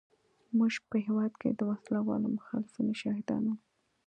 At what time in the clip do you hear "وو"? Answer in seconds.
3.47-3.55